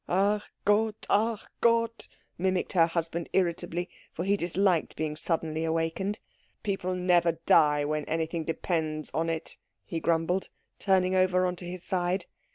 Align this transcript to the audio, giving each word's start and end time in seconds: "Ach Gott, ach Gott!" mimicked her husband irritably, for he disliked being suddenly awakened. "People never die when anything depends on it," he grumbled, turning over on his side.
"Ach 0.09 0.41
Gott, 0.65 1.05
ach 1.11 1.45
Gott!" 1.61 2.07
mimicked 2.35 2.73
her 2.73 2.87
husband 2.87 3.29
irritably, 3.33 3.87
for 4.11 4.25
he 4.25 4.35
disliked 4.35 4.95
being 4.95 5.15
suddenly 5.15 5.63
awakened. 5.63 6.17
"People 6.63 6.95
never 6.95 7.33
die 7.45 7.85
when 7.85 8.05
anything 8.05 8.43
depends 8.43 9.11
on 9.13 9.29
it," 9.29 9.57
he 9.85 9.99
grumbled, 9.99 10.49
turning 10.79 11.13
over 11.13 11.45
on 11.45 11.55
his 11.59 11.83
side. 11.83 12.25